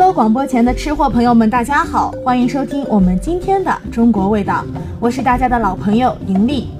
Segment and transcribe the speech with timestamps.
[0.00, 4.64] Hello，广播前的吃货朋友们，大家好，欢迎收听我们今天的中国味道，
[4.98, 6.70] 我是大家的老朋友盈利。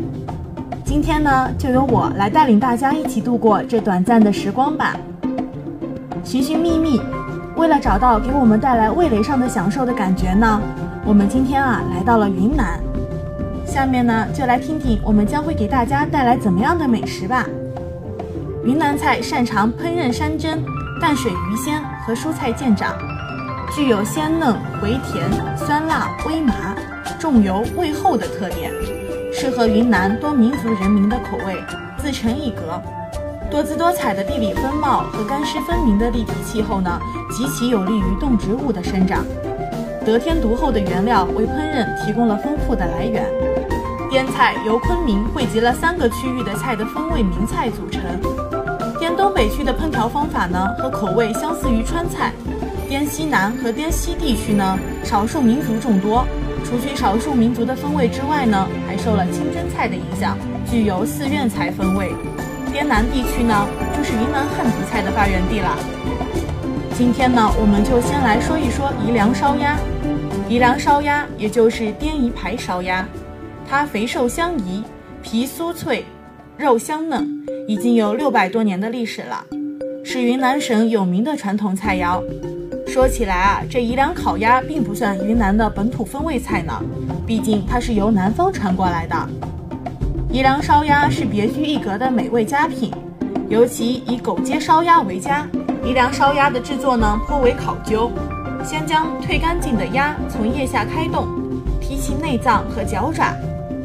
[0.86, 4.96] 今天呢，就由我来带领大家一起度过这短暂的时光吧。
[6.24, 6.98] 寻寻觅觅，
[7.56, 10.58] 为了找到给我们带来味蕾上的享受的感觉呢，
[11.04, 12.80] 我们今天啊来到了云南。
[13.66, 17.46] 下面呢，就来听听我们将会给大家带来怎么样的美食吧。
[18.64, 20.64] 云南菜擅长烹饪山珍、
[21.00, 22.94] 淡水鱼鲜和蔬菜见长，
[23.74, 25.26] 具有鲜嫩、回甜、
[25.56, 26.76] 酸辣、微麻、
[27.18, 28.70] 重油、味厚的特点，
[29.32, 31.56] 适合云南多民族人民的口味，
[31.96, 32.80] 自成一格。
[33.50, 37.00] 多姿多彩的地理风貌和干湿分明的立体气候呢，
[37.32, 39.24] 极其有利于动植物的生长。
[40.04, 43.26] 得天独厚的原料为烹饪提供了丰富的来源。
[44.10, 48.02] 滇菜由昆明汇集了三个区域的菜的风味名菜组成。
[49.00, 52.32] 滇东北区的烹调方法呢和口味相似于川菜。
[52.86, 56.26] 滇西南和滇西地区呢少数民族众多，
[56.64, 60.36] 除去少数民族的风味之外呢，还受了清真菜的影响，
[60.70, 62.12] 具有寺院菜风味。
[62.70, 65.78] 滇南地区呢就是云南汉族菜的发源地了。
[66.94, 69.78] 今天呢，我们就先来说一说宜良烧鸭。
[70.46, 73.08] 宜良烧鸭也就是滇宜牌烧鸭。
[73.66, 74.84] 它肥瘦相宜，
[75.22, 76.04] 皮酥脆，
[76.60, 77.26] 肉香嫩，
[77.66, 79.42] 已经有六百多年的历史了，
[80.04, 82.22] 是云南省有名的传统菜肴。
[82.86, 86.78] 说起来啊，这宜良烤鸭并不算云南的本土风味菜呢，
[87.26, 89.16] 毕竟它是由南方传过来的。
[90.30, 92.92] 宜良烧鸭是别具一格的美味佳品，
[93.48, 95.48] 尤其以狗街烧鸭为佳。
[95.82, 98.12] 宜良烧鸭的制作呢颇为考究，
[98.62, 101.26] 先将退干净的鸭从腋下开动，
[101.80, 103.34] 提起内脏和脚爪。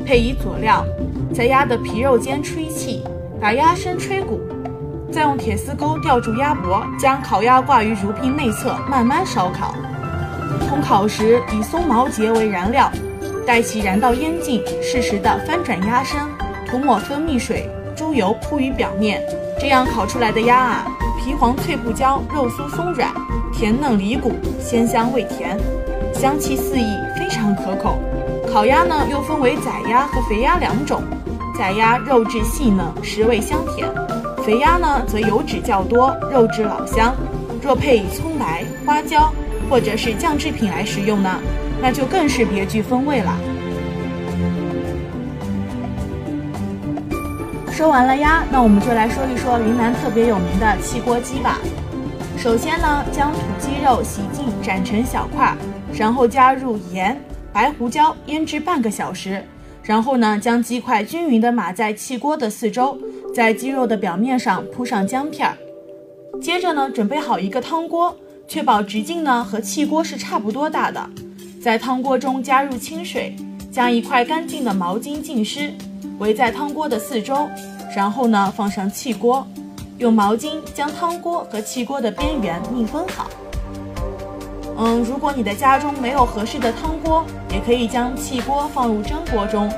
[0.05, 0.85] 配以佐料，
[1.33, 3.03] 在鸭的皮肉间吹气，
[3.41, 4.39] 把鸭身吹鼓，
[5.11, 9.73] 再用铁丝钩吊住鸭脖，将烤鸭挂于炉瓶内侧，慢慢烧烤。
[10.69, 12.91] 烘烤时以松毛结为燃料，
[13.47, 16.19] 待其燃到烟尽，适时的翻转鸭身，
[16.67, 19.23] 涂抹蜂蜜水、猪油铺于表面，
[19.59, 20.87] 这样烤出来的鸭啊，
[21.19, 23.11] 皮黄脆不焦，肉酥松软，
[23.51, 25.57] 甜嫩离骨，鲜香味甜，
[26.13, 26.85] 香气四溢，
[27.17, 27.97] 非常可口。
[28.55, 31.03] 烤鸭呢，又分为仔鸭和肥鸭两种。
[31.57, 33.85] 仔鸭肉质细嫩，食味香甜；
[34.45, 37.13] 肥鸭呢，则油脂较多，肉质老香。
[37.61, 39.29] 若配以葱白、花椒
[39.69, 41.37] 或者是酱制品来食用呢，
[41.81, 43.37] 那就更是别具风味了。
[47.73, 51.59] 说完了鸭，那我们就来说一说云南特别有名的汽锅鸡吧。
[52.37, 55.53] 首先呢，将土鸡肉洗净，斩成小块，
[55.93, 57.21] 然后加入盐。
[57.55, 59.41] 白胡椒腌制半个小时，
[59.81, 62.99] 然后呢，将鸡块均匀地码在气锅的四周，
[63.33, 65.57] 在鸡肉的表面上铺上姜片儿。
[66.41, 68.13] 接着呢，准备好一个汤锅，
[68.45, 71.09] 确保直径呢和气锅是差不多大的。
[71.61, 73.33] 在汤锅中加入清水，
[73.71, 75.73] 将一块干净的毛巾浸湿，
[76.19, 77.47] 围在汤锅的四周，
[77.95, 79.47] 然后呢放上气锅，
[79.97, 83.29] 用毛巾将汤锅和气锅的边缘密封好。
[84.77, 89.71] 嗯，如果你的家中没有合适的汤锅，也可以将气锅放入蒸锅中，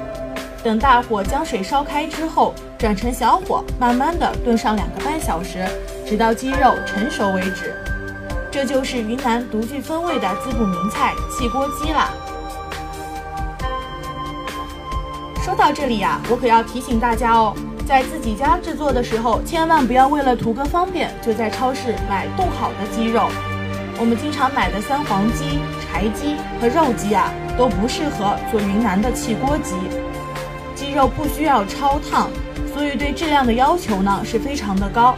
[0.64, 5.64] 等大火将水烧开之后，转成小火，慢慢的炖上两个半小时，
[6.04, 7.76] 直到鸡肉成熟为止。
[8.50, 12.10] 这就是云南独具风味的滋补名菜气锅鸡啦。
[15.44, 17.54] 说到这里呀，我可要提醒大家哦，
[17.86, 23.30] 在自己家制作的时候，千万不要为了图个方便，就在超市买冻好的鸡肉。
[24.00, 29.74] 我们经常买的三黄鸡、柴鸡和肉鸡啊，都不适合做云南的汽锅鸡。
[30.76, 32.30] 鸡肉不需要焯烫，
[32.72, 35.16] 所以对质量的要求呢是非常的高。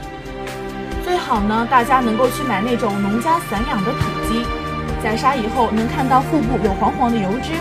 [1.04, 4.46] 最好呢，大家能够去买那种农家散养的土鸡，
[5.04, 7.52] 宰杀以后能看到腹部有黄黄的油脂，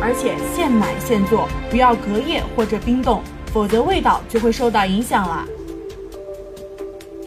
[0.00, 3.22] 而且现买现做，不要隔夜或者冰冻，
[3.52, 5.44] 否则味道就会受到影响了。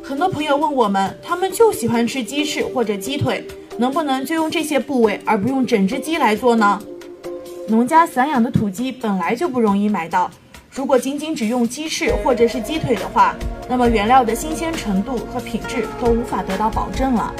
[0.08, 3.44] 很多朋友问我们，他们就喜欢吃鸡翅或者鸡腿，
[3.80, 6.80] 能不能就用这些部位，而不用整只鸡来做呢？
[7.68, 10.30] 农家散养的土鸡本来就不容易买到，
[10.70, 13.36] 如果仅仅只用鸡翅或者是鸡腿的话，
[13.68, 17.34] 那么原料的新鲜程度和品质都无法得到保证了。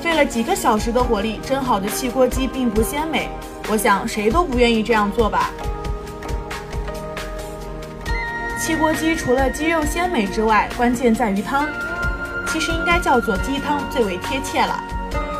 [0.00, 3.28] 费了几个小时的火力蒸好的汽锅鸡并不鲜美，
[3.68, 5.50] 我想谁都不愿意这样做吧。
[8.60, 11.66] 汽锅鸡除了鸡肉鲜美之外，关键在于汤。
[12.46, 14.78] 其实应该叫做鸡汤最为贴切了。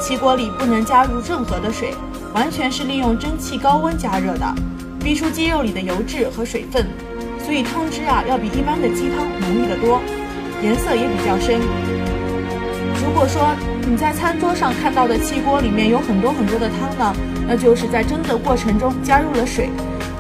[0.01, 1.93] 汽锅里不能加入任何的水，
[2.33, 4.47] 完全是利用蒸汽高温加热的，
[5.01, 6.87] 逼出鸡肉里的油脂和水分，
[7.45, 10.01] 所以汤汁啊要比一般的鸡汤浓郁得多，
[10.63, 11.61] 颜色也比较深。
[13.05, 13.55] 如果说
[13.87, 17.15] 你在餐桌上看到的汽锅里面有很多很多的汤呢，
[17.47, 19.69] 那就是在蒸的过程中加入了水，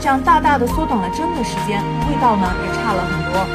[0.00, 3.46] 这样大大的缩短了蒸的时间，味道呢也差了很多。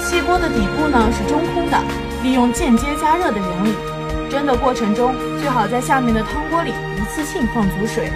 [0.00, 1.82] 气锅的底部呢是中空的，
[2.22, 3.74] 利用间接加热的原理，
[4.30, 8.12] 蒸的过程中最好在下面的汤锅里一次性放足水。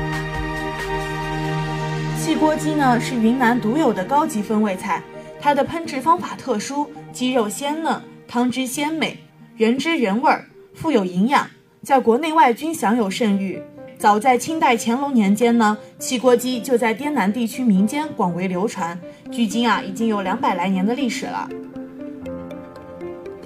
[2.22, 5.02] 气锅鸡呢是云南独有的高级风味菜，
[5.40, 9.16] 它的烹制方法特殊，鸡肉鲜嫩，汤汁鲜美，
[9.56, 10.32] 原汁原味，
[10.72, 11.48] 富有营养，
[11.82, 13.60] 在国内外均享有盛誉。
[13.98, 18.98] 早在清代乾隆年间呢，汽锅鸡就在滇南地区民间广为流传，
[19.32, 21.48] 距今啊已经有两百来年的历史了。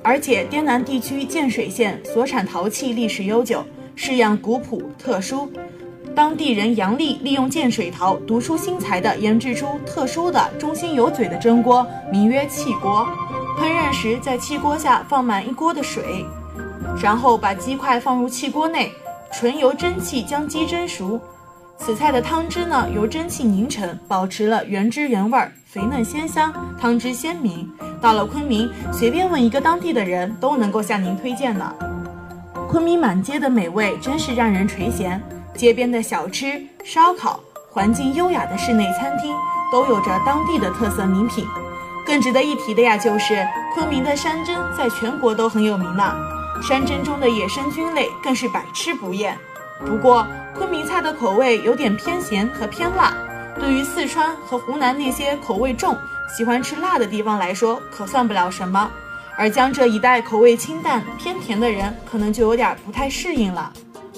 [0.03, 3.65] 而且滇南地区建水县所产陶器历史悠久，
[3.95, 5.51] 式样古朴特殊。
[6.17, 13.07] 当地人杨丽利用建水陶独出心裁地研制出特殊的中心有嘴的蒸锅，名曰汽锅。
[13.57, 16.25] 烹饪时，在汽锅下放满一锅的水，
[17.01, 18.91] 然后把鸡块放入汽锅内，
[19.33, 21.21] 纯由蒸汽将鸡蒸熟。
[21.79, 27.71] 此菜的汤汁呢，由蒸汽凝成，保持了原汁原味儿，肥嫩鲜香，汤汁鲜明。
[28.03, 31.75] 到了昆明，随便问一个当地的人都能够向您推荐呢。
[32.69, 35.19] 昆明满街的美味真是让人垂涎，
[35.55, 37.41] 街边的小吃、烧烤，
[37.71, 39.35] 环境优雅的室内餐厅，
[39.73, 41.47] 都有着当地的特色名品。
[42.07, 46.15] 更值得一提的呀，就是昆明的山珍在全国都很有名呢。
[46.63, 49.37] 山珍中的野生菌类更是百吃不厌。
[49.85, 53.15] 不过，昆明菜的口味有点偏咸和偏辣，
[53.59, 55.97] 对于四川和湖南那些口味重。
[56.37, 58.89] 喜欢吃辣的地方来说，可算不了什么；
[59.37, 63.73] 而江浙一带口味清淡偏甜的人，可能就有点不太适应了。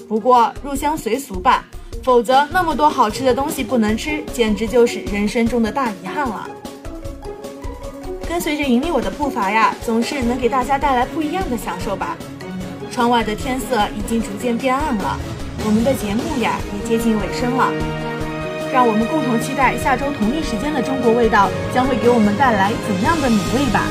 [0.07, 1.63] 不过入乡随俗吧，
[2.03, 6.47] 否则那么多好吃的东西不能吃，简直就是人生中的大遗憾了。
[8.27, 12.17] 跟随着盈利我的步伐呀，总是能给大家带来不一样的享受吧。
[12.93, 15.17] 窗外的天色已经逐渐变暗了，
[15.65, 17.73] 我们的节目呀也接近尾声了。
[18.71, 23.81] 让我们共同期待下周同一时间的中国味道将会给我们带来怎样的美味吧。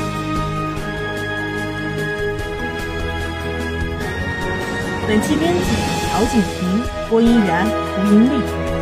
[5.08, 5.66] 本期编辑：
[6.14, 7.66] 朴景平，播音员：
[7.98, 8.81] 吴英丽。